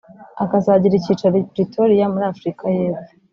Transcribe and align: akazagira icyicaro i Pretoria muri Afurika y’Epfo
akazagira 0.43 0.95
icyicaro 0.97 1.35
i 1.43 1.47
Pretoria 1.51 2.05
muri 2.13 2.25
Afurika 2.31 2.63
y’Epfo 2.75 3.11